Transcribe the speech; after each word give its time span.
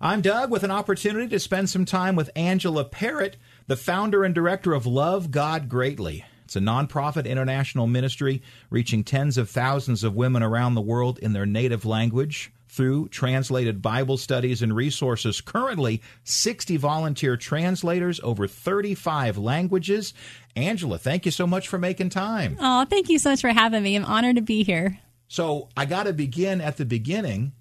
I'm 0.00 0.20
Doug 0.20 0.52
with 0.52 0.62
an 0.62 0.70
opportunity 0.70 1.26
to 1.26 1.40
spend 1.40 1.70
some 1.70 1.84
time 1.84 2.14
with 2.14 2.30
Angela 2.36 2.84
Perritt, 2.84 3.36
the 3.66 3.74
founder 3.74 4.22
and 4.22 4.32
director 4.32 4.72
of 4.72 4.86
Love 4.86 5.32
God 5.32 5.68
Greatly. 5.68 6.24
It's 6.44 6.54
a 6.54 6.60
nonprofit 6.60 7.26
international 7.26 7.88
ministry 7.88 8.40
reaching 8.70 9.02
tens 9.02 9.36
of 9.36 9.50
thousands 9.50 10.04
of 10.04 10.14
women 10.14 10.44
around 10.44 10.76
the 10.76 10.80
world 10.80 11.18
in 11.18 11.32
their 11.32 11.46
native 11.46 11.84
language 11.84 12.52
through 12.68 13.08
translated 13.08 13.82
Bible 13.82 14.16
studies 14.16 14.62
and 14.62 14.76
resources. 14.76 15.40
Currently, 15.40 16.00
60 16.22 16.76
volunteer 16.76 17.36
translators 17.36 18.20
over 18.22 18.46
35 18.46 19.36
languages. 19.36 20.14
Angela, 20.54 20.98
thank 20.98 21.24
you 21.24 21.32
so 21.32 21.44
much 21.44 21.66
for 21.66 21.76
making 21.76 22.10
time. 22.10 22.56
Oh, 22.60 22.84
thank 22.84 23.08
you 23.08 23.18
so 23.18 23.30
much 23.30 23.40
for 23.40 23.50
having 23.50 23.82
me. 23.82 23.96
I'm 23.96 24.04
honored 24.04 24.36
to 24.36 24.42
be 24.42 24.62
here. 24.62 25.00
So, 25.26 25.68
I 25.76 25.86
got 25.86 26.04
to 26.04 26.12
begin 26.12 26.60
at 26.60 26.76
the 26.76 26.86
beginning 26.86 27.52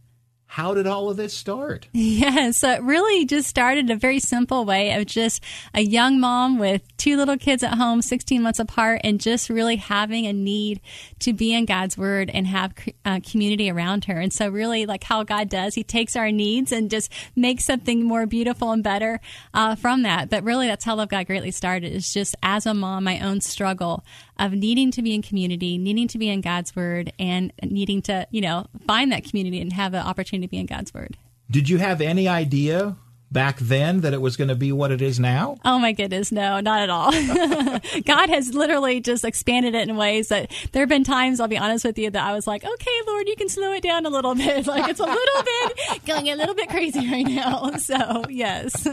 how 0.48 0.74
did 0.74 0.88
all 0.88 1.10
of 1.10 1.18
this 1.18 1.34
start? 1.34 1.88
Yeah, 2.18 2.52
so 2.52 2.72
it 2.72 2.82
really 2.82 3.26
just 3.26 3.48
started 3.48 3.90
a 3.92 3.96
very 3.96 4.20
simple 4.20 4.66
way 4.66 4.94
of 4.94 5.06
just 5.06 5.44
a 5.74 5.82
young 5.82 6.20
mom 6.20 6.58
with 6.58 6.82
two 6.98 7.18
little 7.18 7.38
kids 7.38 7.64
at 7.64 7.76
home, 7.76 8.02
16 8.02 8.42
months 8.42 8.60
apart, 8.60 9.02
and 9.04 9.20
just 9.20 9.50
really 9.50 9.76
having 9.76 10.26
a 10.26 10.34
need 10.34 10.80
to 11.20 11.34
be 11.34 11.54
in 11.54 11.66
God's 11.66 11.98
Word 11.98 12.32
and 12.34 12.48
have 12.48 12.74
uh, 13.06 13.20
community 13.30 13.70
around 13.70 14.06
her. 14.06 14.20
And 14.20 14.34
so, 14.34 14.48
really, 14.50 14.86
like 14.86 15.04
how 15.04 15.24
God 15.24 15.50
does, 15.50 15.76
He 15.76 15.84
takes 15.84 16.16
our 16.16 16.32
needs 16.32 16.72
and 16.72 16.90
just 16.90 17.12
makes 17.36 17.66
something 17.66 18.04
more 18.04 18.26
beautiful 18.26 18.72
and 18.72 18.84
better 18.84 19.20
uh, 19.54 19.76
from 19.76 20.04
that. 20.04 20.30
But 20.30 20.44
really, 20.44 20.68
that's 20.68 20.86
how 20.86 20.96
Love 20.96 21.10
God 21.10 21.28
Greatly 21.28 21.52
started, 21.52 21.92
is 21.92 22.12
just 22.12 22.36
as 22.42 22.66
a 22.66 22.74
mom, 22.74 23.04
my 23.04 23.20
own 23.20 23.42
struggle 23.42 24.04
of 24.40 24.54
needing 24.54 24.92
to 24.92 25.02
be 25.02 25.14
in 25.14 25.22
community, 25.22 25.78
needing 25.78 26.08
to 26.10 26.18
be 26.18 26.30
in 26.30 26.42
God's 26.42 26.76
Word, 26.76 27.12
and 27.20 27.52
needing 27.64 28.02
to, 28.04 28.28
you 28.32 28.42
know, 28.42 28.68
find 28.86 29.12
that 29.12 29.24
community 29.24 29.60
and 29.62 29.74
have 29.74 29.94
an 29.94 30.06
opportunity 30.06 30.48
to 30.48 30.52
be 30.52 30.58
in 30.58 30.66
God's 30.66 30.94
Word. 30.94 31.18
Did 31.50 31.70
you 31.70 31.78
have 31.78 32.02
any 32.02 32.28
idea 32.28 32.98
back 33.32 33.58
then 33.60 34.02
that 34.02 34.14
it 34.14 34.22
was 34.22 34.38
going 34.38 34.48
to 34.48 34.56
be 34.56 34.72
what 34.72 34.92
it 34.92 35.02
is 35.02 35.20
now? 35.20 35.58
Oh 35.66 35.80
my 35.80 35.92
goodness, 35.92 36.32
no, 36.32 36.60
not 36.60 36.82
at 36.82 36.90
all. 36.90 37.12
God 38.06 38.30
has 38.30 38.54
literally 38.54 39.00
just 39.00 39.26
expanded 39.26 39.76
it 39.76 39.90
in 39.90 39.98
ways 39.98 40.30
that 40.30 40.52
there 40.72 40.82
have 40.82 40.90
been 40.90 41.04
times, 41.04 41.40
I'll 41.40 41.48
be 41.48 41.58
honest 41.58 41.86
with 41.86 41.98
you, 41.98 42.10
that 42.10 42.24
I 42.24 42.34
was 42.34 42.48
like, 42.48 42.64
okay, 42.64 43.02
Lord, 43.06 43.28
you 43.28 43.36
can 43.36 43.50
slow 43.50 43.74
it 43.74 43.84
down 43.84 44.06
a 44.06 44.10
little 44.10 44.36
bit. 44.36 44.68
Like 44.78 44.90
it's 44.90 45.00
a 45.00 45.04
little 45.04 45.44
bit 45.44 46.06
going 46.06 46.30
a 46.30 46.36
little 46.36 46.54
bit 46.54 46.70
crazy 46.70 47.10
right 47.10 47.26
now. 47.26 47.72
So, 47.78 48.24
yes. 48.30 48.86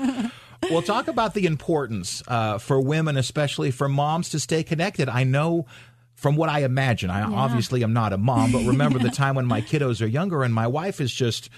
Well, 0.70 0.82
talk 0.82 1.08
about 1.08 1.34
the 1.34 1.46
importance 1.46 2.22
uh, 2.28 2.58
for 2.58 2.80
women, 2.80 3.16
especially 3.16 3.70
for 3.70 3.88
moms, 3.88 4.30
to 4.30 4.40
stay 4.40 4.62
connected. 4.62 5.08
I 5.08 5.24
know 5.24 5.66
from 6.14 6.36
what 6.36 6.48
I 6.48 6.60
imagine, 6.60 7.10
I 7.10 7.20
yeah. 7.20 7.34
obviously 7.34 7.82
am 7.82 7.92
not 7.92 8.12
a 8.12 8.18
mom, 8.18 8.52
but 8.52 8.64
remember 8.64 8.98
the 8.98 9.10
time 9.10 9.34
when 9.34 9.46
my 9.46 9.60
kiddos 9.60 10.00
are 10.00 10.06
younger 10.06 10.42
and 10.42 10.54
my 10.54 10.66
wife 10.66 11.00
is 11.00 11.12
just 11.12 11.50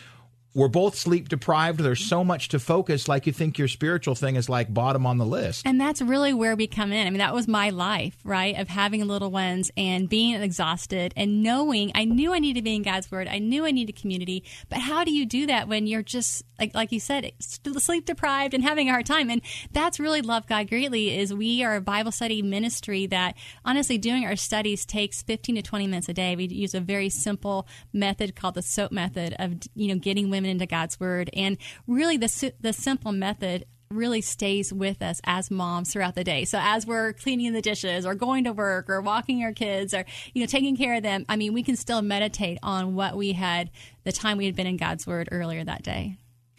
we're 0.56 0.68
both 0.68 0.96
sleep 0.96 1.28
deprived. 1.28 1.80
There's 1.80 2.00
so 2.00 2.24
much 2.24 2.48
to 2.48 2.58
focus, 2.58 3.08
like 3.08 3.26
you 3.26 3.32
think 3.34 3.58
your 3.58 3.68
spiritual 3.68 4.14
thing 4.14 4.36
is 4.36 4.48
like 4.48 4.72
bottom 4.72 5.04
on 5.04 5.18
the 5.18 5.26
list. 5.26 5.66
And 5.66 5.78
that's 5.78 6.00
really 6.00 6.32
where 6.32 6.56
we 6.56 6.66
come 6.66 6.92
in. 6.92 7.06
I 7.06 7.10
mean, 7.10 7.18
that 7.18 7.34
was 7.34 7.46
my 7.46 7.68
life, 7.68 8.16
right? 8.24 8.56
Of 8.58 8.68
having 8.68 9.06
little 9.06 9.30
ones 9.30 9.70
and 9.76 10.08
being 10.08 10.34
exhausted 10.40 11.12
and 11.14 11.42
knowing 11.42 11.92
I 11.94 12.06
knew 12.06 12.32
I 12.32 12.38
needed 12.38 12.60
to 12.60 12.64
be 12.64 12.74
in 12.74 12.82
God's 12.82 13.10
Word. 13.10 13.28
I 13.28 13.38
knew 13.38 13.66
I 13.66 13.70
needed 13.70 13.96
community. 13.96 14.44
But 14.70 14.78
how 14.78 15.04
do 15.04 15.12
you 15.12 15.26
do 15.26 15.46
that 15.46 15.68
when 15.68 15.86
you're 15.86 16.02
just, 16.02 16.42
like, 16.58 16.74
like 16.74 16.90
you 16.90 17.00
said, 17.00 17.30
sleep 17.38 18.06
deprived 18.06 18.54
and 18.54 18.64
having 18.64 18.88
a 18.88 18.92
hard 18.92 19.04
time? 19.04 19.28
And 19.28 19.42
that's 19.72 20.00
really 20.00 20.22
Love 20.22 20.46
God 20.46 20.70
Greatly 20.70 21.18
is 21.18 21.34
we 21.34 21.62
are 21.64 21.76
a 21.76 21.82
Bible 21.82 22.12
study 22.12 22.40
ministry 22.40 23.04
that 23.08 23.36
honestly 23.62 23.98
doing 23.98 24.24
our 24.24 24.36
studies 24.36 24.86
takes 24.86 25.22
15 25.22 25.56
to 25.56 25.62
20 25.62 25.86
minutes 25.86 26.08
a 26.08 26.14
day. 26.14 26.34
We 26.34 26.46
use 26.46 26.74
a 26.74 26.80
very 26.80 27.10
simple 27.10 27.68
method 27.92 28.34
called 28.34 28.54
the 28.54 28.62
SOAP 28.62 28.90
method 28.90 29.36
of, 29.38 29.52
you 29.74 29.88
know, 29.88 30.00
getting 30.00 30.30
women 30.30 30.45
into 30.46 30.66
God's 30.66 30.98
Word. 31.00 31.30
And 31.32 31.58
really, 31.86 32.16
the, 32.16 32.52
the 32.60 32.72
simple 32.72 33.12
method 33.12 33.66
really 33.90 34.20
stays 34.20 34.72
with 34.72 35.00
us 35.02 35.20
as 35.24 35.50
moms 35.50 35.92
throughout 35.92 36.14
the 36.14 36.24
day. 36.24 36.44
So 36.44 36.58
as 36.60 36.86
we're 36.86 37.12
cleaning 37.12 37.52
the 37.52 37.62
dishes 37.62 38.04
or 38.04 38.14
going 38.14 38.44
to 38.44 38.52
work 38.52 38.90
or 38.90 39.00
walking 39.00 39.42
our 39.44 39.52
kids 39.52 39.94
or 39.94 40.04
you 40.34 40.42
know 40.42 40.46
taking 40.46 40.76
care 40.76 40.94
of 40.94 41.02
them, 41.02 41.24
I 41.28 41.36
mean, 41.36 41.52
we 41.52 41.62
can 41.62 41.76
still 41.76 42.02
meditate 42.02 42.58
on 42.62 42.94
what 42.94 43.16
we 43.16 43.32
had 43.32 43.70
the 44.04 44.12
time 44.12 44.38
we 44.38 44.46
had 44.46 44.56
been 44.56 44.66
in 44.66 44.76
God's 44.76 45.06
word 45.06 45.28
earlier 45.30 45.64
that 45.64 45.82
day. 45.82 46.18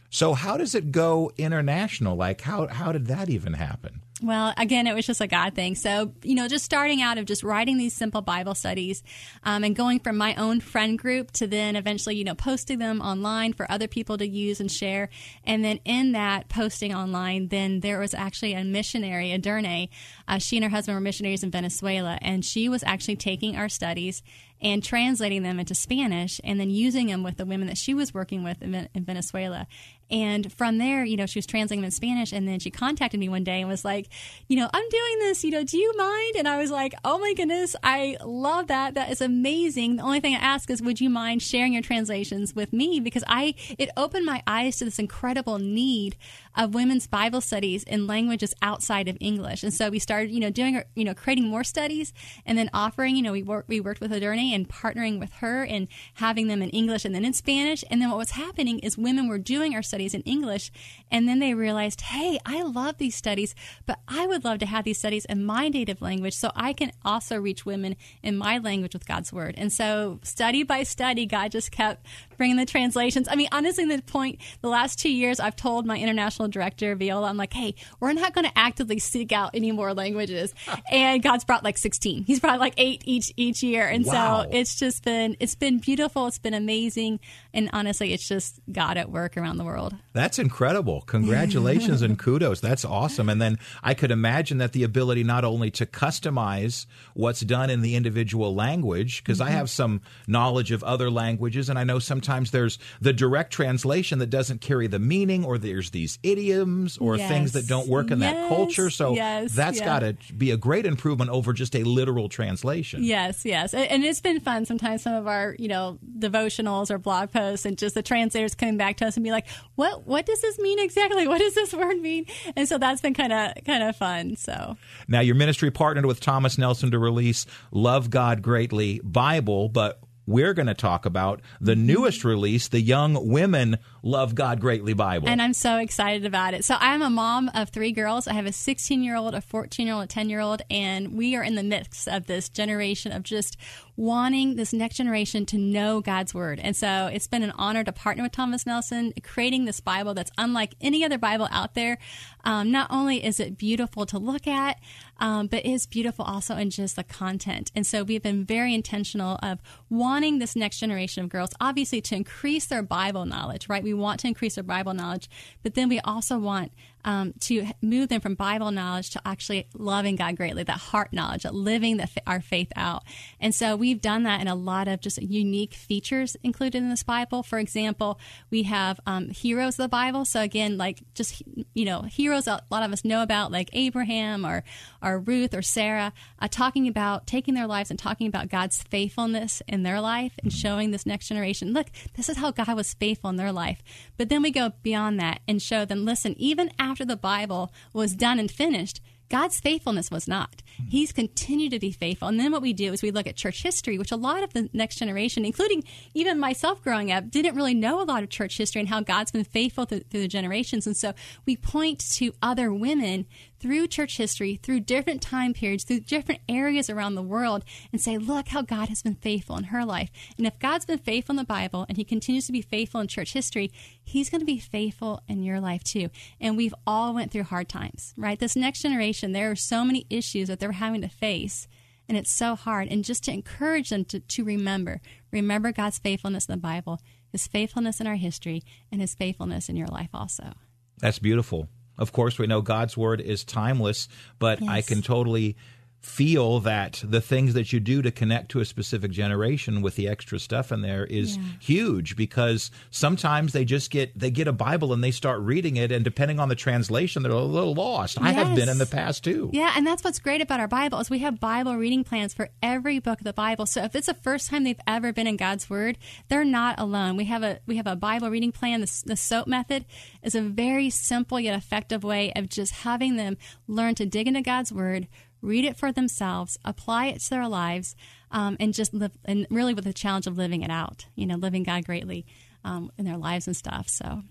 So 0.09 0.33
how 0.33 0.57
does 0.57 0.73
it 0.73 0.91
go 0.91 1.31
international? 1.37 2.15
Like 2.15 2.41
how 2.41 2.67
how 2.67 2.91
did 2.91 3.07
that 3.07 3.29
even 3.29 3.53
happen? 3.53 4.01
Well, 4.19 4.51
again, 4.57 4.87
it 4.87 4.95
was 4.95 5.05
just 5.05 5.21
a 5.21 5.27
God 5.27 5.53
thing. 5.53 5.75
So, 5.75 6.11
you 6.23 6.33
know, 6.33 6.47
just 6.47 6.65
starting 6.65 7.03
out 7.03 7.19
of 7.19 7.25
just 7.25 7.43
writing 7.43 7.77
these 7.77 7.93
simple 7.93 8.21
Bible 8.21 8.55
studies 8.55 9.03
um, 9.43 9.63
and 9.63 9.75
going 9.75 9.99
from 9.99 10.17
my 10.17 10.33
own 10.35 10.59
friend 10.59 10.97
group 10.97 11.29
to 11.33 11.45
then 11.45 11.75
eventually, 11.75 12.15
you 12.15 12.23
know, 12.23 12.33
posting 12.33 12.79
them 12.79 12.99
online 12.99 13.53
for 13.53 13.71
other 13.71 13.87
people 13.87 14.17
to 14.17 14.27
use 14.27 14.59
and 14.59 14.71
share. 14.71 15.09
And 15.43 15.63
then 15.63 15.79
in 15.85 16.13
that 16.13 16.49
posting 16.49 16.95
online, 16.95 17.49
then 17.49 17.81
there 17.81 17.99
was 17.99 18.15
actually 18.15 18.53
a 18.53 18.63
missionary, 18.63 19.31
Aderne. 19.31 19.87
Uh, 20.27 20.39
she 20.39 20.57
and 20.57 20.63
her 20.63 20.71
husband 20.71 20.95
were 20.95 21.01
missionaries 21.01 21.43
in 21.43 21.51
Venezuela, 21.51 22.17
and 22.23 22.43
she 22.43 22.69
was 22.69 22.83
actually 22.83 23.17
taking 23.17 23.55
our 23.55 23.69
studies 23.69 24.23
and 24.59 24.83
translating 24.83 25.43
them 25.43 25.59
into 25.59 25.75
Spanish 25.75 26.41
and 26.43 26.59
then 26.59 26.69
using 26.69 27.07
them 27.07 27.21
with 27.21 27.37
the 27.37 27.45
women 27.45 27.67
that 27.67 27.77
she 27.77 27.93
was 27.93 28.13
working 28.13 28.43
with 28.43 28.61
in, 28.61 28.89
in 28.93 29.05
Venezuela. 29.05 29.67
And 30.09 30.51
from 30.53 30.77
there, 30.77 31.03
you 31.03 31.17
know, 31.17 31.25
she 31.25 31.39
was 31.39 31.45
translating 31.45 31.81
them 31.81 31.87
in 31.87 31.91
Spanish. 31.91 32.31
And 32.31 32.47
then 32.47 32.59
she 32.59 32.71
contacted 32.71 33.19
me 33.19 33.27
one 33.27 33.43
day 33.43 33.59
and 33.59 33.69
was 33.69 33.83
like, 33.83 34.07
you 34.47 34.57
know, 34.57 34.69
I'm 34.73 34.89
doing 34.89 35.19
this, 35.19 35.43
you 35.43 35.51
know, 35.51 35.63
do 35.63 35.77
you 35.77 35.95
mind? 35.97 36.35
And 36.37 36.47
I 36.47 36.57
was 36.57 36.71
like, 36.71 36.93
oh 37.03 37.17
my 37.17 37.33
goodness, 37.33 37.75
I 37.83 38.17
love 38.23 38.67
that. 38.67 38.93
That 38.93 39.11
is 39.11 39.21
amazing. 39.21 39.97
The 39.97 40.03
only 40.03 40.19
thing 40.19 40.35
I 40.35 40.39
ask 40.39 40.69
is, 40.69 40.81
would 40.81 41.01
you 41.01 41.09
mind 41.09 41.41
sharing 41.41 41.73
your 41.73 41.81
translations 41.81 42.55
with 42.55 42.71
me? 42.71 42.99
Because 42.99 43.23
I, 43.27 43.55
it 43.77 43.89
opened 43.97 44.25
my 44.25 44.41
eyes 44.47 44.77
to 44.77 44.85
this 44.85 44.99
incredible 44.99 45.59
need 45.59 46.15
of 46.55 46.73
women's 46.73 47.07
Bible 47.07 47.41
studies 47.41 47.83
in 47.83 48.07
languages 48.07 48.53
outside 48.61 49.07
of 49.07 49.17
English. 49.19 49.63
And 49.63 49.73
so 49.73 49.89
we 49.89 49.99
started, 49.99 50.31
you 50.31 50.39
know, 50.39 50.49
doing, 50.49 50.81
you 50.95 51.03
know, 51.03 51.13
creating 51.13 51.47
more 51.47 51.63
studies 51.63 52.13
and 52.45 52.57
then 52.57 52.69
offering, 52.73 53.15
you 53.15 53.21
know, 53.21 53.33
we, 53.33 53.43
work, 53.43 53.65
we 53.67 53.79
worked 53.79 53.99
with 53.99 54.11
Aderne 54.13 54.53
and 54.53 54.69
partnering 54.69 55.19
with 55.19 55.33
her 55.33 55.63
and 55.63 55.87
having 56.15 56.47
them 56.47 56.61
in 56.61 56.69
English 56.69 57.03
and 57.03 57.13
then 57.13 57.25
in 57.25 57.33
Spanish. 57.33 57.83
And 57.91 58.01
then 58.01 58.09
what 58.09 58.17
was 58.17 58.31
happening 58.31 58.79
is 58.79 58.97
women 58.97 59.27
were 59.27 59.37
doing 59.37 59.75
our 59.75 59.83
studies 59.83 59.96
studies 59.97 60.13
in 60.13 60.21
English. 60.21 60.71
And 61.09 61.27
then 61.27 61.39
they 61.39 61.55
realized, 61.55 62.01
hey, 62.01 62.37
I 62.45 62.61
love 62.61 62.99
these 62.99 63.15
studies, 63.15 63.55
but 63.87 63.97
I 64.07 64.27
would 64.27 64.45
love 64.45 64.59
to 64.59 64.67
have 64.67 64.83
these 64.83 64.99
studies 64.99 65.25
in 65.25 65.43
my 65.43 65.69
native 65.69 66.03
language 66.03 66.35
so 66.35 66.51
I 66.55 66.73
can 66.73 66.91
also 67.03 67.35
reach 67.37 67.65
women 67.65 67.95
in 68.21 68.37
my 68.37 68.59
language 68.59 68.93
with 68.93 69.07
God's 69.07 69.33
word. 69.33 69.55
And 69.57 69.73
so, 69.73 70.19
study 70.21 70.61
by 70.61 70.83
study, 70.83 71.25
God 71.25 71.51
just 71.51 71.71
kept 71.71 72.05
bringing 72.37 72.57
the 72.57 72.65
translations. 72.65 73.27
I 73.29 73.35
mean, 73.35 73.49
honestly, 73.51 73.85
the 73.85 74.01
point, 74.01 74.39
the 74.61 74.69
last 74.69 74.99
two 74.99 75.11
years, 75.11 75.39
I've 75.39 75.55
told 75.55 75.85
my 75.85 75.97
international 75.97 76.47
director, 76.47 76.95
Viola, 76.95 77.27
I'm 77.27 77.37
like, 77.37 77.53
hey, 77.53 77.75
we're 77.99 78.13
not 78.13 78.33
going 78.33 78.45
to 78.45 78.57
actively 78.57 78.99
seek 78.99 79.31
out 79.31 79.51
any 79.53 79.71
more 79.71 79.93
languages. 79.93 80.53
and 80.91 81.21
God's 81.21 81.43
brought 81.43 81.63
like 81.63 81.77
16. 81.77 82.23
He's 82.23 82.39
brought 82.39 82.59
like 82.59 82.73
eight 82.77 83.01
each 83.05 83.31
each 83.35 83.63
year. 83.63 83.87
And 83.87 84.05
wow. 84.05 84.43
so 84.43 84.49
it's 84.51 84.75
just 84.75 85.03
been, 85.03 85.35
it's 85.39 85.55
been 85.55 85.79
beautiful. 85.79 86.27
It's 86.27 86.39
been 86.39 86.53
amazing. 86.53 87.19
And 87.53 87.69
honestly, 87.73 88.13
it's 88.13 88.27
just 88.27 88.59
God 88.71 88.97
at 88.97 89.11
work 89.11 89.37
around 89.37 89.57
the 89.57 89.63
world. 89.63 89.95
That's 90.13 90.39
incredible. 90.39 91.01
Congratulations 91.01 92.01
and 92.01 92.17
kudos. 92.19 92.59
That's 92.59 92.85
awesome. 92.85 93.29
And 93.29 93.41
then 93.41 93.57
I 93.83 93.93
could 93.93 94.11
imagine 94.11 94.59
that 94.59 94.73
the 94.73 94.83
ability 94.83 95.23
not 95.23 95.43
only 95.43 95.71
to 95.71 95.85
customize 95.85 96.85
what's 97.13 97.41
done 97.41 97.69
in 97.69 97.81
the 97.81 97.95
individual 97.95 98.53
language, 98.53 99.23
because 99.23 99.39
mm-hmm. 99.39 99.47
I 99.47 99.51
have 99.51 99.69
some 99.69 100.01
knowledge 100.27 100.71
of 100.71 100.83
other 100.83 101.09
languages, 101.09 101.69
and 101.69 101.79
I 101.79 101.83
know 101.83 101.99
sometimes 101.99 102.26
there's 102.27 102.77
the 103.01 103.13
direct 103.13 103.51
translation 103.51 104.19
that 104.19 104.29
doesn't 104.29 104.61
carry 104.61 104.87
the 104.87 104.99
meaning, 104.99 105.43
or 105.45 105.57
there's 105.57 105.91
these 105.91 106.19
idioms 106.23 106.97
or 106.97 107.17
yes. 107.17 107.29
things 107.29 107.51
that 107.53 107.67
don't 107.67 107.87
work 107.87 108.11
in 108.11 108.19
yes. 108.19 108.33
that 108.33 108.49
culture. 108.49 108.89
So 108.89 109.13
yes. 109.13 109.53
that's 109.53 109.79
yeah. 109.79 109.85
got 109.85 109.99
to 109.99 110.33
be 110.33 110.51
a 110.51 110.57
great 110.57 110.85
improvement 110.85 111.31
over 111.31 111.53
just 111.53 111.75
a 111.75 111.83
literal 111.83 112.29
translation. 112.29 113.03
Yes, 113.03 113.45
yes. 113.45 113.73
And 113.73 114.03
it's 114.03 114.21
been 114.21 114.39
fun. 114.39 114.65
Sometimes 114.65 115.01
some 115.01 115.13
of 115.13 115.27
our, 115.27 115.55
you 115.57 115.67
know, 115.67 115.97
devotionals 116.19 116.91
or 116.91 116.97
blog 116.97 117.31
posts 117.31 117.65
and 117.65 117.77
just 117.77 117.95
the 117.95 118.03
translators 118.03 118.55
coming 118.55 118.77
back 118.77 118.97
to 118.97 119.07
us 119.07 119.15
and 119.17 119.23
be 119.23 119.31
like, 119.31 119.47
what 119.75 120.05
what 120.05 120.25
does 120.25 120.41
this 120.41 120.59
mean 120.59 120.79
exactly? 120.79 121.27
What 121.27 121.39
does 121.39 121.55
this 121.55 121.73
word 121.77 122.01
mean? 122.01 122.25
And 122.55 122.67
so 122.67 122.77
that's 122.77 123.01
been 123.01 123.13
kind 123.13 123.33
of 123.33 123.53
kind 123.65 123.83
of 123.83 123.95
fun. 123.95 124.35
So 124.35 124.77
now 125.07 125.21
your 125.21 125.35
ministry 125.35 125.71
partnered 125.71 126.05
with 126.05 126.19
Thomas 126.19 126.57
Nelson 126.57 126.91
to 126.91 126.99
release 126.99 127.45
"Love 127.71 128.09
God 128.09 128.41
Greatly" 128.41 128.99
Bible, 129.03 129.69
but 129.69 129.99
we're 130.27 130.53
going 130.53 130.67
to 130.67 130.73
talk 130.75 131.05
about 131.07 131.41
the 131.59 131.73
Mm-hmm. 131.73 131.85
newest 131.85 132.23
release, 132.23 132.67
the 132.67 132.81
Young 132.81 133.29
Women 133.29 133.77
Love 134.03 134.35
God 134.35 134.59
Greatly 134.59 134.93
Bible. 134.93 135.29
And 135.29 135.41
I'm 135.41 135.53
so 135.53 135.77
excited 135.77 136.25
about 136.25 136.53
it. 136.53 136.65
So 136.65 136.75
I'm 136.79 137.01
a 137.01 137.09
mom 137.09 137.49
of 137.53 137.69
three 137.69 137.91
girls. 137.91 138.27
I 138.27 138.33
have 138.33 138.45
a 138.45 138.51
16 138.51 139.01
year 139.03 139.15
old, 139.15 139.33
a 139.33 139.41
14 139.41 139.87
year 139.87 139.95
old, 139.95 140.03
a 140.03 140.07
10 140.07 140.29
year 140.29 140.39
old, 140.41 140.61
and 140.69 141.13
we 141.13 141.35
are 141.35 141.43
in 141.43 141.55
the 141.55 141.63
midst 141.63 142.07
of 142.07 142.27
this 142.27 142.49
generation 142.49 143.11
of 143.11 143.23
just 143.23 143.57
wanting 143.97 144.55
this 144.55 144.71
next 144.71 144.95
generation 144.95 145.43
to 145.47 145.57
know 145.57 145.99
God's 146.01 146.33
word. 146.33 146.59
And 146.61 146.75
so 146.75 147.09
it's 147.11 147.27
been 147.27 147.41
an 147.41 147.51
honor 147.57 147.83
to 147.83 147.91
partner 147.91 148.23
with 148.23 148.31
Thomas 148.31 148.65
Nelson, 148.65 149.11
creating 149.23 149.65
this 149.65 149.79
Bible 149.79 150.13
that's 150.13 150.31
unlike 150.37 150.75
any 150.79 151.03
other 151.03 151.17
Bible 151.17 151.47
out 151.51 151.73
there. 151.73 151.97
Um, 152.45 152.71
not 152.71 152.87
only 152.91 153.25
is 153.25 153.39
it 153.39 153.57
beautiful 153.57 154.05
to 154.05 154.19
look 154.19 154.47
at, 154.47 154.77
um, 155.19 155.47
but 155.47 155.65
is 155.65 155.87
beautiful 155.87 156.23
also 156.23 156.55
in 156.55 156.69
just 156.69 156.95
the 156.95 157.03
content. 157.03 157.71
And 157.75 157.85
so 157.85 158.03
we've 158.03 158.21
been 158.21 158.45
very 158.45 158.75
intentional 158.75 159.39
of 159.41 159.59
wanting 159.89 160.37
this 160.37 160.55
next 160.55 160.77
generation 160.77 161.23
of 161.23 161.29
girls, 161.29 161.49
obviously, 161.59 161.99
to 162.01 162.15
increase 162.15 162.67
their 162.67 162.83
Bible 162.83 163.25
knowledge, 163.25 163.67
right? 163.67 163.83
We 163.83 163.95
want 163.95 164.19
to 164.21 164.27
increase 164.27 164.55
their 164.55 164.63
Bible 164.63 164.93
knowledge, 164.93 165.27
but 165.63 165.73
then 165.73 165.89
we 165.89 165.99
also 166.01 166.37
want 166.37 166.71
um, 167.07 167.33
to 167.39 167.65
move 167.81 168.09
them 168.09 168.19
from 168.19 168.35
Bible 168.35 168.69
knowledge 168.69 169.11
to 169.11 169.21
actually 169.25 169.65
loving 169.73 170.17
God 170.17 170.35
greatly, 170.35 170.63
that 170.63 170.77
heart 170.77 171.13
knowledge, 171.13 171.43
that 171.43 171.55
living 171.55 171.97
the, 171.97 172.09
our 172.27 172.41
faith 172.41 172.69
out. 172.75 173.03
And 173.39 173.55
so 173.55 173.77
we've 173.77 174.01
done 174.01 174.23
that 174.23 174.41
in 174.41 174.49
a 174.49 174.55
lot 174.55 174.89
of 174.89 174.99
just 174.99 175.19
unique 175.21 175.73
features 175.73 176.35
included 176.43 176.79
in 176.79 176.89
this 176.89 177.03
Bible. 177.03 177.43
For 177.43 177.59
example, 177.59 178.19
we 178.51 178.63
have 178.63 178.99
um, 179.07 179.29
heroes 179.29 179.79
of 179.79 179.85
the 179.85 179.87
Bible. 179.87 180.25
So 180.25 180.41
again, 180.41 180.77
like 180.77 181.01
just 181.13 181.41
you 181.73 181.85
know 181.85 182.01
heroes 182.01 182.45
a 182.45 182.61
lot 182.69 182.83
of 182.83 182.91
us 182.91 183.05
know 183.05 183.23
about, 183.23 183.53
like 183.53 183.69
Abraham 183.71 184.45
or 184.45 184.65
or 185.01 185.19
Ruth 185.19 185.53
or 185.53 185.61
Sarah, 185.61 186.11
uh, 186.39 186.49
talking 186.49 186.89
about 186.89 187.25
taking 187.25 187.53
their 187.53 187.67
lives 187.67 187.89
and 187.89 187.97
talking 187.97 188.27
about 188.27 188.49
God's 188.49 188.83
faithfulness 188.83 189.61
in 189.67 189.83
their 189.83 190.01
life 190.01 190.33
and 190.43 190.51
showing 190.51 190.91
this 190.91 191.05
next 191.05 191.29
generation, 191.29 191.71
look, 191.71 191.87
this 192.15 192.27
is 192.27 192.37
how 192.37 192.51
God 192.51 192.75
was 192.75 192.93
faithful 192.93 193.29
in 193.29 193.37
their 193.37 193.53
life. 193.53 193.81
But 194.17 194.27
then 194.27 194.41
we 194.41 194.51
go 194.51 194.73
beyond 194.83 195.19
that 195.21 195.39
and 195.47 195.61
show 195.61 195.85
them, 195.85 196.03
listen, 196.03 196.35
even 196.37 196.71
after 196.77 196.96
the 197.05 197.17
Bible 197.17 197.71
was 197.93 198.15
done 198.15 198.39
and 198.39 198.49
finished, 198.49 199.01
God's 199.29 199.59
faithfulness 199.59 200.09
was 200.09 200.27
not. 200.27 200.61
He's 200.87 201.11
continued 201.11 201.71
to 201.71 201.79
be 201.79 201.91
faithful. 201.91 202.29
And 202.29 202.39
then 202.39 202.51
what 202.51 202.61
we 202.61 202.71
do 202.71 202.93
is 202.93 203.01
we 203.01 203.11
look 203.11 203.27
at 203.27 203.35
church 203.35 203.61
history, 203.61 203.97
which 203.97 204.11
a 204.11 204.15
lot 204.15 204.43
of 204.43 204.53
the 204.53 204.69
next 204.71 204.95
generation, 204.97 205.43
including 205.43 205.83
even 206.13 206.39
myself 206.39 206.81
growing 206.81 207.11
up, 207.11 207.29
didn't 207.29 207.55
really 207.55 207.73
know 207.73 208.01
a 208.01 208.05
lot 208.05 208.23
of 208.23 208.29
church 208.29 208.57
history 208.57 208.79
and 208.79 208.89
how 208.89 209.01
God's 209.01 209.31
been 209.31 209.43
faithful 209.43 209.85
through, 209.85 210.01
through 210.09 210.21
the 210.21 210.27
generations. 210.27 210.87
And 210.87 210.95
so 210.95 211.13
we 211.45 211.57
point 211.57 211.99
to 212.11 212.33
other 212.41 212.71
women 212.71 213.25
through 213.59 213.87
church 213.87 214.17
history, 214.17 214.59
through 214.61 214.81
different 214.81 215.21
time 215.21 215.53
periods, 215.53 215.83
through 215.83 216.01
different 216.01 216.41
areas 216.47 216.89
around 216.89 217.15
the 217.15 217.21
world, 217.21 217.63
and 217.91 218.01
say, 218.01 218.17
look 218.17 218.49
how 218.49 218.61
God 218.61 218.89
has 218.89 219.01
been 219.01 219.15
faithful 219.15 219.57
in 219.57 219.65
her 219.65 219.85
life. 219.85 220.09
And 220.37 220.45
if 220.45 220.59
God's 220.59 220.85
been 220.85 220.99
faithful 220.99 221.33
in 221.33 221.37
the 221.37 221.43
Bible 221.43 221.85
and 221.87 221.97
he 221.97 222.03
continues 222.03 222.45
to 222.47 222.51
be 222.51 222.61
faithful 222.61 223.01
in 223.01 223.07
church 223.07 223.33
history, 223.33 223.71
he's 224.03 224.29
going 224.29 224.41
to 224.41 224.45
be 224.45 224.59
faithful 224.59 225.21
in 225.27 225.43
your 225.43 225.59
life 225.59 225.83
too. 225.83 226.09
And 226.39 226.57
we've 226.57 226.75
all 226.85 227.13
went 227.13 227.31
through 227.31 227.43
hard 227.43 227.69
times, 227.69 228.13
right? 228.17 228.39
This 228.39 228.55
next 228.55 228.81
generation, 228.81 229.31
there 229.31 229.51
are 229.51 229.55
so 229.55 229.83
many 229.83 230.05
issues 230.09 230.47
that 230.47 230.59
they're 230.59 230.71
having 230.73 231.01
to 231.01 231.09
face. 231.09 231.67
And 232.09 232.17
it's 232.17 232.31
so 232.31 232.55
hard. 232.55 232.87
And 232.89 233.03
just 233.03 233.25
to 233.25 233.33
encourage 233.33 233.89
them 233.89 234.05
to, 234.05 234.21
to 234.21 234.43
remember, 234.45 235.01
remember 235.31 235.73
God's 235.73 235.99
faithfulness 235.99 236.45
in 236.45 236.53
the 236.53 236.57
Bible, 236.57 237.01
his 237.33 237.47
faithfulness 237.47 237.99
in 237.99 238.07
our 238.07 238.15
history, 238.15 238.63
and 238.91 239.01
his 239.01 239.13
faithfulness 239.13 239.67
in 239.67 239.75
your 239.75 239.87
life 239.87 240.11
also. 240.13 240.53
That's 240.99 241.19
beautiful. 241.19 241.67
Of 241.97 242.11
course, 242.11 242.37
we 242.37 242.47
know 242.47 242.61
God's 242.61 242.95
word 242.95 243.21
is 243.21 243.43
timeless, 243.43 244.07
but 244.39 244.61
I 244.67 244.81
can 244.81 245.01
totally 245.01 245.57
feel 245.99 246.59
that 246.61 247.01
the 247.03 247.19
things 247.19 247.53
that 247.53 247.73
you 247.73 247.79
do 247.79 248.01
to 248.01 248.11
connect 248.11 248.49
to 248.49 248.59
a 248.59 248.65
specific 248.65 249.11
generation 249.11 249.81
with 249.81 249.95
the 249.95 250.07
extra 250.07 250.39
stuff 250.39 250.71
in 250.71 250.81
there 250.81 251.05
is 251.05 251.35
Yeah. 251.37 251.43
huge 251.59 252.15
because 252.15 252.71
sometimes 252.91 253.51
they 253.51 253.65
just 253.65 253.91
get 253.91 254.17
they 254.17 254.31
get 254.31 254.47
a 254.47 254.53
bible 254.53 254.93
and 254.93 255.03
they 255.03 255.11
start 255.11 255.41
reading 255.41 255.75
it 255.75 255.91
and 255.91 256.05
depending 256.05 256.39
on 256.39 256.49
the 256.49 256.55
translation 256.55 257.23
they're 257.23 257.31
a 257.31 257.41
little 257.41 257.73
lost 257.73 258.21
i 258.21 258.31
have 258.31 258.55
been 258.55 258.69
in 258.69 258.77
the 258.77 258.85
past 258.85 259.23
too 259.23 259.49
Yeah, 259.53 259.73
and 259.75 259.85
that's 259.85 260.03
what's 260.03 260.19
great 260.19 260.39
about 260.41 260.59
our 260.59 260.67
Bible 260.67 260.99
is 260.99 261.09
we 261.09 261.19
have 261.19 261.39
Bible 261.39 261.75
reading 261.75 262.03
plans 262.03 262.33
for 262.33 262.49
every 262.61 262.99
book 262.99 263.19
of 263.19 263.23
the 263.23 263.33
Bible. 263.33 263.65
So 263.65 263.83
if 263.83 263.95
it's 263.95 264.07
the 264.07 264.13
first 264.13 264.49
time 264.49 264.63
they've 264.63 264.79
ever 264.87 265.11
been 265.13 265.27
in 265.27 265.35
God's 265.37 265.69
Word, 265.69 265.97
they're 266.27 266.45
not 266.45 266.79
alone. 266.79 267.17
We 267.17 267.25
have 267.25 267.43
a 267.43 267.59
we 267.65 267.77
have 267.77 267.87
a 267.87 267.95
Bible 267.95 268.29
reading 268.29 268.51
plan. 268.51 268.81
The, 268.81 269.03
the 269.05 269.15
SOAP 269.17 269.47
method 269.47 269.85
is 270.23 270.35
a 270.35 270.41
very 270.41 270.89
simple 270.89 271.39
yet 271.39 271.55
effective 271.57 272.03
way 272.03 272.31
of 272.35 272.49
just 272.49 272.71
having 272.73 273.15
them 273.15 273.37
learn 273.67 273.95
to 273.95 274.05
dig 274.05 274.27
into 274.27 274.41
God's 274.41 274.71
Word, 274.71 275.07
read 275.47 275.65
it 275.65 275.77
for 275.77 275.91
themselves, 275.91 276.59
apply 276.63 277.07
it 277.07 277.21
to 277.21 277.29
their 277.29 277.47
lives, 277.47 277.95
um, 278.31 278.57
and 278.59 278.73
just 278.73 278.93
live. 278.93 279.11
And 279.25 279.47
really, 279.49 279.73
with 279.73 279.85
the 279.85 279.93
challenge 279.93 280.27
of 280.27 280.37
living 280.37 280.61
it 280.61 280.69
out. 280.69 281.07
You 281.15 281.25
know, 281.25 281.35
living 281.35 281.63
God 281.63 281.85
greatly 281.85 282.25
um, 282.63 282.91
in 282.97 283.05
their 283.05 283.17
lives 283.17 283.47
and 283.47 283.55
stuff. 283.55 283.87
So 283.87 284.23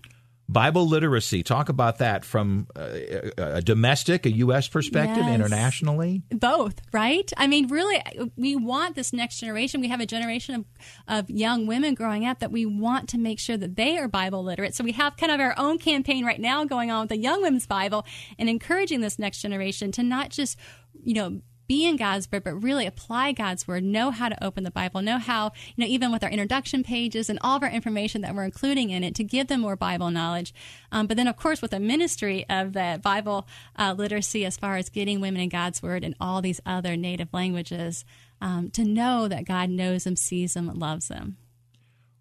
bible 0.49 0.87
literacy. 0.87 1.43
Talk 1.43 1.69
about 1.69 1.97
that 1.97 2.23
from 2.23 2.67
uh, 2.75 2.89
a, 2.91 3.31
a 3.55 3.61
domestic 3.61 4.25
a 4.25 4.31
us 4.31 4.67
perspective 4.67 5.25
Yes. 5.25 5.35
internationally? 5.35 6.23
Both 6.31 6.81
right? 6.93 7.31
I 7.37 7.47
mean 7.47 7.67
really 7.67 8.01
we 8.35 8.55
want 8.55 8.95
this 8.95 9.11
next 9.13 9.39
generation. 9.39 9.81
We 9.81 9.89
have 9.89 9.99
a 9.99 10.05
generation 10.05 10.55
of, 10.55 10.65
of 11.07 11.29
young 11.29 11.67
women 11.67 11.93
growing 11.95 12.25
up 12.25 12.39
that 12.39 12.51
we 12.51 12.65
want 12.65 13.09
to 13.09 13.17
make 13.17 13.39
sure 13.39 13.57
that 13.57 13.75
they 13.75 13.97
are 13.97 14.07
bible 14.07 14.43
literate. 14.43 14.73
So 14.75 14.83
we 14.83 14.93
have 14.93 15.17
kind 15.17 15.31
of 15.31 15.39
our 15.39 15.53
own 15.57 15.79
campaign 15.79 16.25
right 16.25 16.39
now 16.39 16.63
going 16.65 16.91
on 16.91 17.01
with 17.01 17.09
the 17.09 17.17
young 17.17 17.41
women's 17.41 17.67
bible 17.67 18.05
and 18.39 18.49
encouraging 18.49 19.01
this 19.01 19.19
next 19.19 19.41
generation 19.41 19.91
to 19.93 20.03
not 20.03 20.29
just 20.29 20.57
you 21.03 21.13
know 21.13 21.41
be 21.67 21.85
in 21.85 21.97
God's 21.97 22.31
word, 22.31 22.43
but 22.43 22.63
really 22.63 22.85
apply 22.85 23.31
God's 23.33 23.67
word, 23.67 23.83
know 23.83 24.11
how 24.11 24.29
to 24.29 24.43
open 24.43 24.63
the 24.63 24.71
Bible, 24.71 25.01
know 25.01 25.17
how, 25.17 25.51
you 25.75 25.83
know, 25.83 25.87
even 25.87 26.11
with 26.11 26.23
our 26.23 26.29
introduction 26.29 26.83
pages 26.83 27.29
and 27.29 27.39
all 27.41 27.57
of 27.57 27.63
our 27.63 27.69
information 27.69 28.21
that 28.21 28.33
we're 28.33 28.43
including 28.43 28.89
in 28.89 29.03
it 29.03 29.15
to 29.15 29.23
give 29.23 29.47
them 29.47 29.61
more 29.61 29.75
Bible 29.75 30.11
knowledge. 30.11 30.53
Um, 30.91 31.07
but 31.07 31.17
then, 31.17 31.27
of 31.27 31.37
course, 31.37 31.61
with 31.61 31.73
a 31.73 31.79
ministry 31.79 32.45
of 32.49 32.73
the 32.73 32.99
Bible 33.03 33.47
uh, 33.77 33.93
literacy 33.97 34.45
as 34.45 34.57
far 34.57 34.77
as 34.77 34.89
getting 34.89 35.21
women 35.21 35.41
in 35.41 35.49
God's 35.49 35.81
word 35.81 36.03
and 36.03 36.15
all 36.19 36.41
these 36.41 36.61
other 36.65 36.95
native 36.95 37.33
languages 37.33 38.05
um, 38.41 38.69
to 38.71 38.83
know 38.83 39.27
that 39.27 39.45
God 39.45 39.69
knows 39.69 40.03
them, 40.03 40.15
sees 40.15 40.53
them, 40.53 40.67
loves 40.67 41.07
them. 41.07 41.37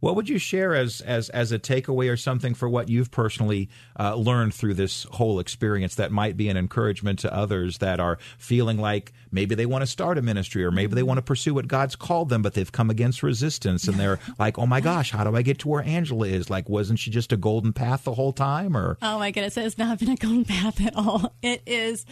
What 0.07 0.15
would 0.15 0.29
you 0.29 0.39
share 0.39 0.73
as 0.73 1.01
as 1.01 1.31
as 1.31 1.51
a 1.51 1.59
takeaway 1.59 2.09
or 2.09 2.17
something 2.17 2.55
for 2.55 2.69
what 2.69 2.89
you've 2.89 3.11
personally 3.11 3.69
uh, 3.99 4.15
learned 4.15 4.55
through 4.55 4.75
this 4.75 5.03
whole 5.11 5.41
experience 5.41 5.97
that 5.97 6.13
might 6.13 6.37
be 6.37 6.49
an 6.49 6.57
encouragement 6.57 7.19
to 7.19 7.35
others 7.35 7.79
that 7.79 7.99
are 7.99 8.17
feeling 8.39 8.79
like 8.79 9.13
maybe 9.33 9.57
they 9.57 9.67
want 9.67 9.83
to 9.83 9.87
start 9.89 10.17
a 10.17 10.23
ministry 10.23 10.65
or 10.65 10.71
maybe 10.71 10.95
they 10.95 11.03
want 11.03 11.19
to 11.19 11.23
pursue 11.23 11.55
what 11.55 11.67
God's 11.67 11.97
called 11.97 12.29
them, 12.29 12.41
but 12.41 12.55
they've 12.55 12.71
come 12.71 12.89
against 12.89 13.25
resistance 13.25 13.89
and 13.89 13.99
they're 13.99 14.21
like, 14.39 14.61
oh 14.61 14.67
my 14.67 14.81
gosh, 14.81 15.11
how 15.11 15.25
do 15.25 15.35
I 15.35 15.43
get 15.43 15.59
to 15.59 15.69
where 15.69 15.83
Angela 15.83 16.29
is? 16.29 16.49
Like, 16.49 16.69
wasn't 16.69 17.01
she 17.01 17.11
just 17.11 17.33
a 17.33 17.37
golden 17.37 17.73
path 17.73 18.05
the 18.05 18.15
whole 18.15 18.33
time? 18.33 18.77
Or 18.77 18.99
Oh 19.03 19.19
my 19.19 19.33
goodness, 19.33 19.57
it 19.57 19.63
has 19.63 19.77
not 19.77 19.99
been 19.99 20.11
a 20.11 20.15
golden 20.15 20.45
path 20.45 20.81
at 20.87 20.95
all. 20.95 21.35
It 21.43 21.63
is 21.67 22.07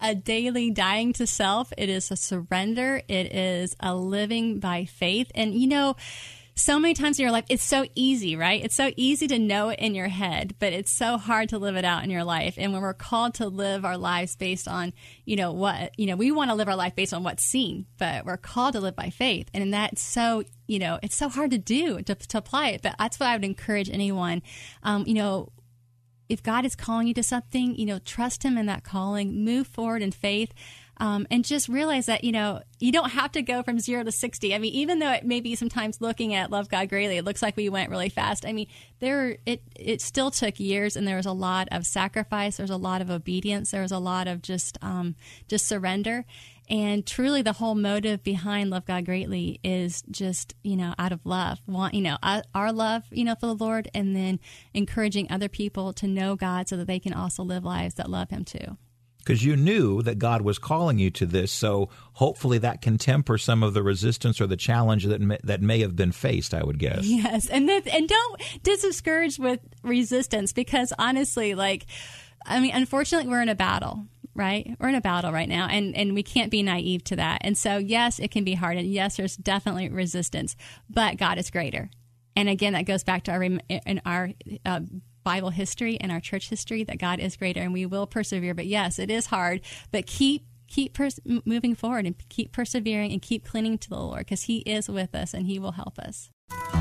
a 0.00 0.16
daily 0.16 0.72
dying 0.72 1.12
to 1.12 1.28
self. 1.28 1.72
It 1.78 1.90
is 1.90 2.10
a 2.10 2.16
surrender. 2.16 3.02
It 3.06 3.32
is 3.32 3.76
a 3.78 3.94
living 3.94 4.58
by 4.58 4.84
faith. 4.84 5.30
And 5.34 5.54
you 5.54 5.68
know, 5.68 5.94
so 6.58 6.78
many 6.78 6.94
times 6.94 7.18
in 7.18 7.22
your 7.22 7.32
life, 7.32 7.44
it's 7.50 7.62
so 7.62 7.84
easy, 7.94 8.34
right? 8.34 8.64
It's 8.64 8.74
so 8.74 8.90
easy 8.96 9.28
to 9.28 9.38
know 9.38 9.68
it 9.68 9.78
in 9.78 9.94
your 9.94 10.08
head, 10.08 10.54
but 10.58 10.72
it's 10.72 10.90
so 10.90 11.18
hard 11.18 11.50
to 11.50 11.58
live 11.58 11.76
it 11.76 11.84
out 11.84 12.02
in 12.02 12.10
your 12.10 12.24
life. 12.24 12.54
And 12.56 12.72
when 12.72 12.80
we're 12.80 12.94
called 12.94 13.34
to 13.34 13.46
live 13.46 13.84
our 13.84 13.98
lives 13.98 14.36
based 14.36 14.66
on, 14.66 14.94
you 15.26 15.36
know, 15.36 15.52
what, 15.52 15.92
you 15.98 16.06
know, 16.06 16.16
we 16.16 16.32
want 16.32 16.50
to 16.50 16.54
live 16.54 16.68
our 16.68 16.74
life 16.74 16.96
based 16.96 17.12
on 17.12 17.22
what's 17.22 17.42
seen, 17.42 17.84
but 17.98 18.24
we're 18.24 18.38
called 18.38 18.72
to 18.72 18.80
live 18.80 18.96
by 18.96 19.10
faith. 19.10 19.50
And 19.52 19.72
that's 19.72 20.00
so, 20.00 20.44
you 20.66 20.78
know, 20.78 20.98
it's 21.02 21.14
so 21.14 21.28
hard 21.28 21.50
to 21.50 21.58
do, 21.58 22.00
to, 22.00 22.14
to 22.14 22.38
apply 22.38 22.70
it. 22.70 22.80
But 22.80 22.96
that's 22.98 23.20
what 23.20 23.28
I 23.28 23.36
would 23.36 23.44
encourage 23.44 23.90
anyone, 23.90 24.42
um, 24.82 25.04
you 25.06 25.14
know, 25.14 25.52
if 26.28 26.42
God 26.42 26.64
is 26.64 26.74
calling 26.74 27.06
you 27.06 27.14
to 27.14 27.22
something, 27.22 27.76
you 27.76 27.86
know, 27.86 27.98
trust 28.00 28.42
Him 28.42 28.58
in 28.58 28.66
that 28.66 28.82
calling, 28.82 29.44
move 29.44 29.66
forward 29.66 30.02
in 30.02 30.10
faith, 30.10 30.52
um, 30.98 31.26
and 31.30 31.44
just 31.44 31.68
realize 31.68 32.06
that, 32.06 32.24
you 32.24 32.32
know, 32.32 32.60
you 32.78 32.90
don't 32.90 33.10
have 33.10 33.32
to 33.32 33.42
go 33.42 33.62
from 33.62 33.78
zero 33.78 34.02
to 34.02 34.12
60. 34.12 34.54
I 34.54 34.58
mean, 34.58 34.72
even 34.72 34.98
though 34.98 35.12
it 35.12 35.24
may 35.24 35.40
be 35.40 35.54
sometimes 35.54 36.00
looking 36.00 36.34
at 36.34 36.50
Love 36.50 36.68
God 36.68 36.88
Greatly, 36.88 37.18
it 37.18 37.24
looks 37.24 37.42
like 37.42 37.56
we 37.56 37.68
went 37.68 37.90
really 37.90 38.08
fast. 38.08 38.46
I 38.46 38.52
mean, 38.52 38.66
there, 39.00 39.36
it, 39.44 39.62
it 39.74 40.00
still 40.00 40.30
took 40.30 40.58
years 40.58 40.96
and 40.96 41.06
there 41.06 41.16
was 41.16 41.26
a 41.26 41.32
lot 41.32 41.68
of 41.70 41.86
sacrifice. 41.86 42.56
There's 42.56 42.70
a 42.70 42.76
lot 42.76 43.02
of 43.02 43.10
obedience. 43.10 43.70
There 43.70 43.82
was 43.82 43.92
a 43.92 43.98
lot 43.98 44.26
of 44.26 44.40
just, 44.40 44.78
um, 44.80 45.16
just 45.48 45.66
surrender. 45.66 46.24
And 46.68 47.06
truly, 47.06 47.42
the 47.42 47.52
whole 47.52 47.76
motive 47.76 48.24
behind 48.24 48.70
Love 48.70 48.86
God 48.86 49.04
Greatly 49.04 49.60
is 49.62 50.02
just, 50.10 50.54
you 50.64 50.76
know, 50.76 50.94
out 50.98 51.12
of 51.12 51.20
love. 51.24 51.60
Want, 51.66 51.94
you 51.94 52.02
know, 52.02 52.18
our 52.54 52.72
love, 52.72 53.04
you 53.12 53.22
know, 53.24 53.36
for 53.36 53.46
the 53.46 53.54
Lord, 53.54 53.88
and 53.94 54.16
then 54.16 54.40
encouraging 54.74 55.30
other 55.30 55.48
people 55.48 55.92
to 55.92 56.08
know 56.08 56.34
God 56.34 56.68
so 56.68 56.76
that 56.76 56.88
they 56.88 56.98
can 56.98 57.12
also 57.12 57.44
live 57.44 57.64
lives 57.64 57.94
that 57.94 58.10
love 58.10 58.30
Him 58.30 58.44
too. 58.44 58.76
Because 59.26 59.44
you 59.44 59.56
knew 59.56 60.02
that 60.02 60.20
God 60.20 60.42
was 60.42 60.56
calling 60.58 61.00
you 61.00 61.10
to 61.10 61.26
this, 61.26 61.50
so 61.50 61.88
hopefully 62.12 62.58
that 62.58 62.80
can 62.80 62.96
temper 62.96 63.38
some 63.38 63.64
of 63.64 63.74
the 63.74 63.82
resistance 63.82 64.40
or 64.40 64.46
the 64.46 64.56
challenge 64.56 65.04
that 65.06 65.20
may, 65.20 65.38
that 65.42 65.60
may 65.60 65.80
have 65.80 65.96
been 65.96 66.12
faced. 66.12 66.54
I 66.54 66.62
would 66.62 66.78
guess. 66.78 67.04
Yes, 67.04 67.48
and 67.48 67.68
that, 67.68 67.88
and 67.88 68.08
don't 68.08 68.42
discourage 68.62 69.38
with 69.40 69.58
resistance 69.82 70.52
because 70.52 70.92
honestly, 70.96 71.56
like, 71.56 71.86
I 72.44 72.60
mean, 72.60 72.70
unfortunately, 72.72 73.28
we're 73.28 73.42
in 73.42 73.48
a 73.48 73.56
battle. 73.56 74.06
right? 74.36 74.76
We're 74.78 74.90
in 74.90 74.94
a 74.94 75.00
battle 75.00 75.32
right 75.32 75.48
now, 75.48 75.66
and, 75.66 75.96
and 75.96 76.14
we 76.14 76.22
can't 76.22 76.50
be 76.50 76.62
naive 76.62 77.02
to 77.04 77.16
that. 77.16 77.38
And 77.40 77.56
so, 77.56 77.78
yes, 77.78 78.18
it 78.18 78.30
can 78.30 78.44
be 78.44 78.54
hard, 78.54 78.76
and 78.76 78.86
yes, 78.86 79.16
there's 79.16 79.36
definitely 79.36 79.88
resistance, 79.88 80.56
but 80.88 81.16
God 81.16 81.38
is 81.38 81.50
greater. 81.50 81.90
And 82.36 82.48
again, 82.48 82.74
that 82.74 82.84
goes 82.84 83.02
back 83.02 83.24
to 83.24 83.32
our 83.32 83.42
in 83.42 84.00
our 84.04 84.30
uh, 84.66 84.80
Bible 85.26 85.50
history 85.50 85.98
and 86.00 86.12
our 86.12 86.20
church 86.20 86.50
history 86.50 86.84
that 86.84 86.98
God 86.98 87.18
is 87.18 87.36
greater, 87.36 87.60
and 87.60 87.72
we 87.72 87.84
will 87.84 88.06
persevere. 88.06 88.54
But 88.54 88.66
yes, 88.66 89.00
it 89.00 89.10
is 89.10 89.26
hard, 89.26 89.60
but 89.90 90.06
keep 90.06 90.46
keep 90.68 90.94
pers- 90.94 91.18
moving 91.44 91.74
forward 91.74 92.06
and 92.06 92.14
keep 92.28 92.52
persevering 92.52 93.10
and 93.10 93.20
keep 93.20 93.44
clinging 93.44 93.78
to 93.78 93.88
the 93.88 93.98
Lord 93.98 94.20
because 94.20 94.42
He 94.42 94.58
is 94.58 94.88
with 94.88 95.16
us 95.16 95.34
and 95.34 95.48
He 95.48 95.58
will 95.58 95.72
help 95.72 95.98
us. 95.98 96.30